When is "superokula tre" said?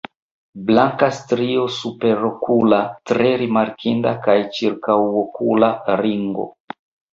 1.75-3.29